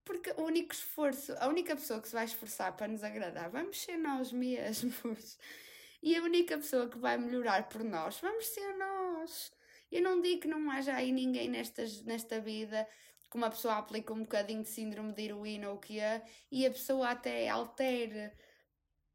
Porque 0.06 0.32
o 0.38 0.44
único 0.44 0.74
esforço, 0.74 1.34
a 1.40 1.48
única 1.48 1.76
pessoa 1.76 2.00
que 2.00 2.08
se 2.08 2.14
vai 2.14 2.26
esforçar 2.26 2.76
para 2.78 2.88
nos 2.88 3.04
agradar, 3.04 3.50
vamos 3.50 3.82
ser 3.82 3.98
nós 3.98 4.32
mesmos. 4.32 5.38
E 6.02 6.16
a 6.16 6.24
única 6.24 6.58
pessoa 6.58 6.88
que 6.90 6.98
vai 6.98 7.18
melhorar 7.18 7.68
por 7.68 7.84
nós 7.84 8.20
vamos 8.20 8.48
ser 8.48 8.74
nós. 8.78 9.52
Eu 9.92 10.02
não 10.02 10.22
digo 10.22 10.42
que 10.42 10.48
não 10.48 10.70
haja 10.72 10.94
aí 10.94 11.12
ninguém 11.12 11.50
nestas, 11.50 12.02
nesta 12.04 12.40
vida 12.40 12.88
que 13.30 13.38
uma 13.38 13.50
pessoa 13.50 13.76
aplica 13.78 14.14
um 14.14 14.22
bocadinho 14.22 14.64
de 14.64 14.70
síndrome 14.70 15.14
de 15.14 15.24
heroína 15.24 15.70
ou 15.70 15.76
o 15.76 15.80
que 15.80 16.00
é 16.00 16.24
e 16.52 16.66
a 16.66 16.72
pessoa 16.72 17.10
até 17.10 17.48
altere. 17.48 18.32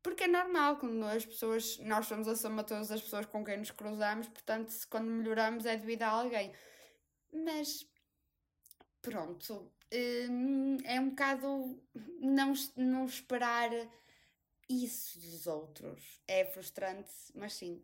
Porque 0.03 0.25
é 0.25 0.29
normal, 0.29 0.77
quando 0.77 1.03
as 1.05 1.25
pessoas, 1.25 1.79
nós 1.79 2.07
somos 2.07 2.29
a 2.29 2.37
soma 2.37 2.63
de 2.63 2.69
todas 2.69 2.93
as 2.93 3.01
pessoas 3.03 3.27
com 3.27 3.43
quem 3.43 3.57
nos 3.57 3.71
cruzamos, 3.71 4.29
portanto, 4.29 4.69
se 4.69 4.87
quando 4.87 5.11
melhoramos 5.11 5.65
é 5.65 5.77
devido 5.77 6.03
a 6.03 6.09
alguém. 6.09 6.53
Mas, 7.33 7.89
pronto, 9.01 9.73
hum, 10.31 10.77
é 10.85 11.01
um 11.01 11.09
bocado 11.11 11.83
não, 12.21 12.53
não 12.77 13.07
esperar 13.07 13.71
isso 14.69 15.19
dos 15.19 15.47
outros. 15.47 16.21
É 16.27 16.45
frustrante, 16.45 17.11
mas 17.35 17.55
sim. 17.55 17.83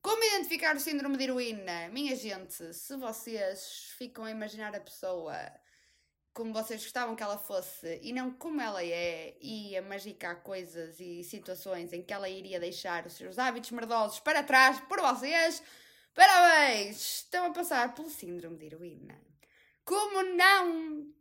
Como 0.00 0.22
identificar 0.24 0.74
o 0.74 0.80
síndrome 0.80 1.16
de 1.16 1.24
heroína? 1.24 1.88
Minha 1.88 2.16
gente, 2.16 2.74
se 2.74 2.96
vocês 2.96 3.92
ficam 3.96 4.24
a 4.24 4.30
imaginar 4.30 4.74
a 4.74 4.80
pessoa 4.80 5.34
como 6.34 6.52
vocês 6.52 6.82
gostavam 6.82 7.14
que 7.14 7.22
ela 7.22 7.36
fosse 7.36 8.00
e 8.02 8.12
não 8.12 8.32
como 8.32 8.60
ela 8.60 8.82
é, 8.82 9.36
e 9.40 9.76
a 9.76 9.82
magicar 9.82 10.42
coisas 10.42 10.98
e 10.98 11.22
situações 11.22 11.92
em 11.92 12.02
que 12.02 12.12
ela 12.12 12.28
iria 12.28 12.58
deixar 12.58 13.06
os 13.06 13.12
seus 13.12 13.38
hábitos 13.38 13.70
merdosos 13.70 14.18
para 14.20 14.42
trás 14.42 14.80
por 14.80 15.00
vocês, 15.00 15.62
parabéns! 16.14 17.16
Estão 17.16 17.46
a 17.46 17.50
passar 17.50 17.94
pelo 17.94 18.08
síndrome 18.08 18.58
de 18.58 18.66
heroína. 18.66 19.20
Como 19.84 20.22
não 20.34 21.12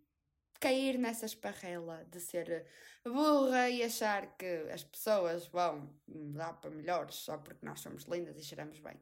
cair 0.61 0.97
nessa 0.99 1.25
esparrela 1.25 2.05
de 2.09 2.19
ser 2.19 2.65
burra 3.03 3.67
e 3.69 3.83
achar 3.83 4.37
que 4.37 4.69
as 4.71 4.83
pessoas 4.83 5.47
vão 5.47 5.91
mudar 6.07 6.53
para 6.53 6.69
melhores 6.69 7.15
só 7.15 7.37
porque 7.39 7.65
nós 7.65 7.79
somos 7.81 8.03
lindas 8.03 8.37
e 8.37 8.43
cheiramos 8.43 8.79
bem. 8.79 8.95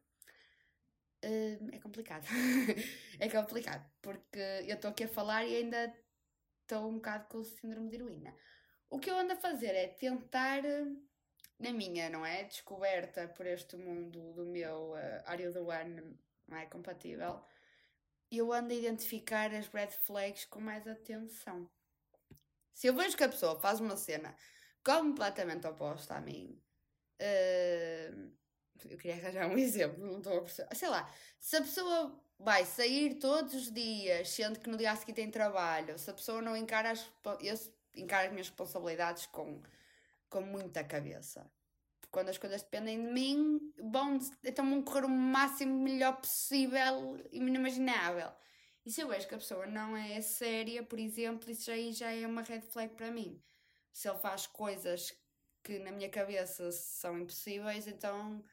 Uh, 1.23 1.69
é 1.73 1.79
complicado. 1.79 2.25
é 3.19 3.29
complicado, 3.29 3.85
porque 4.01 4.39
eu 4.39 4.75
estou 4.75 4.89
aqui 4.89 5.03
a 5.03 5.09
falar 5.09 5.45
e 5.45 5.57
ainda 5.57 5.93
estou 6.61 6.89
um 6.89 6.95
bocado 6.95 7.27
com 7.27 7.39
o 7.39 7.43
síndrome 7.43 7.89
de 7.89 7.97
heroína. 7.97 8.33
O 8.89 8.97
que 8.97 9.11
eu 9.11 9.17
ando 9.17 9.33
a 9.33 9.35
fazer 9.35 9.75
é 9.75 9.87
tentar, 9.87 10.63
na 11.59 11.73
minha, 11.73 12.09
não 12.09 12.25
é? 12.25 12.45
Descoberta 12.45 13.27
por 13.27 13.45
este 13.45 13.75
mundo 13.75 14.31
do 14.31 14.45
meu 14.45 14.93
uh, 14.93 15.23
área 15.25 15.51
do 15.51 15.69
ano 15.69 16.17
não 16.47 16.57
é 16.57 16.65
compatível 16.67 17.43
eu 18.37 18.53
ando 18.53 18.73
a 18.73 18.75
identificar 18.75 19.53
as 19.53 19.67
red 19.67 19.87
flags 19.87 20.45
com 20.45 20.59
mais 20.59 20.87
atenção. 20.87 21.69
Se 22.73 22.87
eu 22.87 22.93
vejo 22.93 23.17
que 23.17 23.23
a 23.23 23.29
pessoa 23.29 23.59
faz 23.59 23.79
uma 23.79 23.97
cena 23.97 24.35
completamente 24.83 25.67
oposta 25.67 26.15
a 26.15 26.21
mim, 26.21 26.61
uh, 27.21 28.31
eu 28.89 28.97
queria 28.97 29.15
arranjar 29.15 29.47
um 29.47 29.57
exemplo, 29.59 30.05
não 30.05 30.19
estou 30.19 30.37
a 30.37 30.41
perceber. 30.41 30.75
Sei 30.75 30.89
lá, 30.89 31.11
se 31.39 31.55
a 31.57 31.61
pessoa 31.61 32.23
vai 32.37 32.65
sair 32.65 33.15
todos 33.15 33.53
os 33.53 33.71
dias, 33.71 34.29
sendo 34.29 34.59
que 34.59 34.69
no 34.69 34.77
dia 34.77 34.91
a 34.91 34.95
seguir 34.95 35.13
tem 35.13 35.29
trabalho, 35.29 35.97
se 35.97 36.09
a 36.09 36.13
pessoa 36.13 36.41
não 36.41 36.55
encara 36.55 36.91
as, 36.91 37.11
eu 37.41 37.55
encaro 37.95 38.27
as 38.27 38.31
minhas 38.31 38.47
responsabilidades 38.47 39.25
com, 39.25 39.61
com 40.29 40.41
muita 40.41 40.83
cabeça 40.83 41.49
quando 42.11 42.29
as 42.29 42.37
coisas 42.37 42.61
dependem 42.61 43.05
de 43.05 43.11
mim, 43.11 43.59
bom, 43.81 44.17
então 44.43 44.67
vão 44.69 44.81
correr 44.81 45.05
o 45.05 45.09
máximo 45.09 45.81
melhor 45.81 46.17
possível 46.17 47.17
e 47.31 47.37
inimaginável. 47.37 48.31
E 48.85 48.91
se 48.91 49.01
eu 49.01 49.07
vejo 49.07 49.27
que 49.27 49.35
a 49.35 49.37
pessoa 49.37 49.67
não 49.67 49.95
é 49.95 50.19
séria, 50.21 50.83
por 50.83 50.97
exemplo, 50.97 51.51
isso 51.51 51.69
aí 51.69 51.91
já 51.91 52.11
é 52.11 52.25
uma 52.25 52.41
red 52.41 52.61
flag 52.61 52.95
para 52.95 53.11
mim. 53.11 53.41
Se 53.91 54.09
ele 54.09 54.17
faz 54.19 54.47
coisas 54.47 55.13
que 55.63 55.79
na 55.79 55.91
minha 55.91 56.09
cabeça 56.09 56.71
são 56.71 57.19
impossíveis, 57.19 57.87
então 57.87 58.43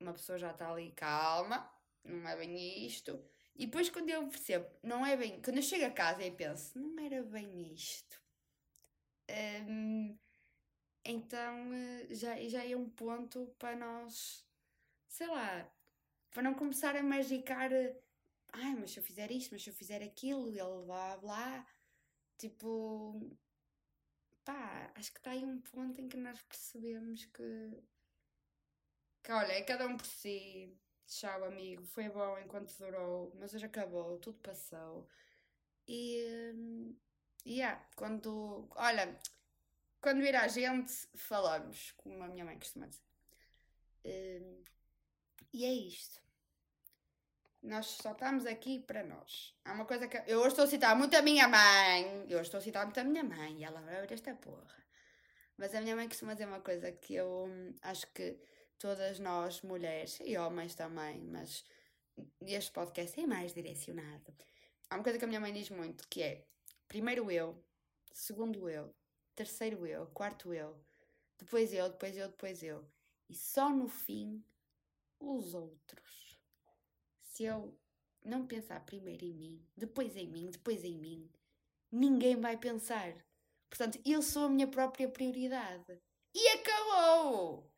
uma 0.00 0.12
pessoa 0.12 0.38
já 0.38 0.50
está 0.50 0.70
ali, 0.70 0.92
calma, 0.92 1.70
não 2.04 2.28
é 2.28 2.36
bem 2.36 2.86
isto. 2.86 3.22
E 3.54 3.66
depois 3.66 3.90
quando 3.90 4.10
eu 4.10 4.26
percebo, 4.28 4.66
não 4.82 5.04
é 5.04 5.16
bem, 5.16 5.40
quando 5.42 5.56
eu 5.56 5.62
chego 5.62 5.86
a 5.86 5.90
casa 5.90 6.22
e 6.22 6.30
penso, 6.30 6.78
não 6.78 6.98
era 7.04 7.22
bem 7.22 7.72
isto. 7.74 8.20
Um, 9.68 10.16
então 11.06 11.72
eh, 11.74 12.06
já, 12.14 12.36
já 12.48 12.64
é 12.64 12.76
um 12.76 12.88
ponto 12.90 13.46
para 13.58 13.76
nós, 13.76 14.44
sei 15.08 15.26
lá, 15.28 15.70
para 16.30 16.42
não 16.42 16.54
começar 16.54 16.96
a 16.96 17.02
magicar, 17.02 17.72
eh, 17.72 17.96
ai, 18.52 18.74
mas 18.74 18.92
se 18.92 18.98
eu 19.00 19.04
fizer 19.04 19.30
isto, 19.30 19.52
mas 19.52 19.62
se 19.62 19.70
eu 19.70 19.74
fizer 19.74 20.02
aquilo, 20.02 20.48
ele 20.50 20.84
blá 20.86 21.16
blá, 21.18 21.66
tipo, 22.38 23.36
pá, 24.44 24.92
acho 24.96 25.12
que 25.12 25.18
está 25.18 25.30
aí 25.32 25.44
um 25.44 25.60
ponto 25.60 26.00
em 26.00 26.08
que 26.08 26.16
nós 26.16 26.40
percebemos 26.42 27.24
que, 27.26 27.82
que 29.22 29.32
olha, 29.32 29.52
é 29.52 29.62
cada 29.62 29.86
um 29.86 29.96
por 29.96 30.06
si, 30.06 30.76
tchau 31.06 31.44
amigo, 31.44 31.84
foi 31.86 32.08
bom 32.08 32.38
enquanto 32.38 32.76
durou, 32.78 33.32
mas 33.38 33.54
hoje 33.54 33.66
acabou, 33.66 34.18
tudo 34.18 34.38
passou. 34.40 35.08
E, 35.88 36.54
e 37.44 37.54
yeah, 37.58 37.80
quando, 37.96 38.68
olha, 38.76 39.18
quando 40.06 40.20
vir 40.20 40.36
a 40.36 40.46
gente, 40.46 40.92
falamos, 41.16 41.90
como 41.96 42.22
a 42.22 42.28
minha 42.28 42.44
mãe 42.44 42.56
costuma 42.56 42.86
dizer. 42.86 43.02
Uh, 44.04 44.62
e 45.52 45.64
é 45.64 45.72
isto. 45.72 46.22
Nós 47.60 47.86
só 47.86 48.12
estamos 48.12 48.46
aqui 48.46 48.78
para 48.78 49.02
nós. 49.02 49.52
Há 49.64 49.72
uma 49.72 49.84
coisa 49.84 50.06
que. 50.06 50.16
Eu 50.28 50.38
hoje 50.38 50.50
estou 50.50 50.64
a 50.64 50.68
citar 50.68 50.94
muito 50.94 51.16
a 51.16 51.22
minha 51.22 51.48
mãe. 51.48 52.24
Eu 52.28 52.38
hoje 52.38 52.46
estou 52.46 52.58
a 52.58 52.60
citar 52.60 52.84
muito 52.84 53.00
a 53.00 53.02
minha 53.02 53.24
mãe. 53.24 53.58
E 53.58 53.64
ela 53.64 53.80
vai 53.80 53.96
ouvir 53.96 54.12
esta 54.12 54.32
porra. 54.36 54.86
Mas 55.56 55.74
a 55.74 55.80
minha 55.80 55.96
mãe 55.96 56.06
costuma 56.06 56.34
dizer 56.34 56.46
uma 56.46 56.60
coisa 56.60 56.92
que 56.92 57.16
eu 57.16 57.46
hum, 57.48 57.74
acho 57.82 58.06
que 58.12 58.38
todas 58.78 59.18
nós, 59.18 59.60
mulheres 59.62 60.20
e 60.24 60.38
homens 60.38 60.76
também, 60.76 61.20
mas 61.24 61.64
este 62.42 62.70
podcast 62.70 63.20
é 63.20 63.26
mais 63.26 63.52
direcionado. 63.52 64.32
Há 64.88 64.94
uma 64.94 65.02
coisa 65.02 65.18
que 65.18 65.24
a 65.24 65.28
minha 65.28 65.40
mãe 65.40 65.52
diz 65.52 65.68
muito 65.68 66.06
que 66.08 66.22
é 66.22 66.46
primeiro 66.86 67.28
eu, 67.28 67.60
segundo 68.12 68.70
eu, 68.70 68.94
terceiro 69.36 69.86
eu, 69.86 70.06
quarto 70.06 70.52
eu, 70.52 70.74
depois 71.38 71.72
eu, 71.72 71.88
depois 71.88 72.16
eu, 72.16 72.28
depois 72.28 72.62
eu. 72.62 72.84
E 73.28 73.34
só 73.34 73.68
no 73.70 73.86
fim 73.86 74.42
os 75.20 75.54
outros. 75.54 76.40
Se 77.20 77.44
eu 77.44 77.78
não 78.24 78.46
pensar 78.46 78.80
primeiro 78.84 79.24
em 79.24 79.34
mim, 79.34 79.66
depois 79.76 80.16
em 80.16 80.26
mim, 80.26 80.50
depois 80.50 80.82
em 80.82 80.96
mim, 80.96 81.30
ninguém 81.92 82.36
vai 82.40 82.56
pensar. 82.56 83.14
Portanto, 83.68 84.00
eu 84.04 84.22
sou 84.22 84.46
a 84.46 84.48
minha 84.48 84.66
própria 84.66 85.08
prioridade. 85.08 86.00
E 86.34 86.48
acabou! 86.48 87.70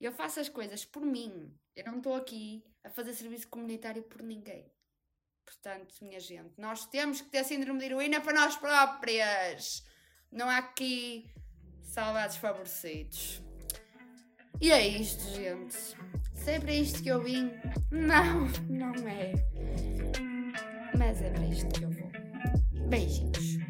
Eu 0.00 0.12
faço 0.12 0.40
as 0.40 0.48
coisas 0.48 0.84
por 0.84 1.04
mim. 1.04 1.56
Eu 1.74 1.84
não 1.84 1.98
estou 1.98 2.14
aqui 2.14 2.64
a 2.84 2.90
fazer 2.90 3.14
serviço 3.14 3.48
comunitário 3.48 4.02
por 4.02 4.22
ninguém. 4.22 4.70
Portanto, 5.44 5.94
minha 6.02 6.20
gente, 6.20 6.58
nós 6.58 6.86
temos 6.86 7.20
que 7.20 7.30
ter 7.30 7.44
síndrome 7.44 7.80
de 7.80 7.86
heroína 7.86 8.20
para 8.20 8.32
nós 8.32 8.56
próprias. 8.56 9.84
Não 10.32 10.48
há 10.48 10.58
aqui 10.58 11.26
saudades 11.82 12.36
favorecidos. 12.36 13.42
E 14.60 14.72
é 14.72 14.86
isto, 14.86 15.22
gente. 15.34 15.76
Se 16.34 16.50
é 16.52 16.74
isto 16.74 17.02
que 17.02 17.10
eu 17.10 17.22
vim, 17.22 17.52
não, 17.90 18.48
não 18.68 19.08
é. 19.08 19.32
Mas 20.98 21.20
é 21.20 21.30
para 21.30 21.46
isto 21.46 21.68
que 21.68 21.84
eu 21.84 21.90
vou. 21.90 22.10
Beijinhos. 22.88 23.61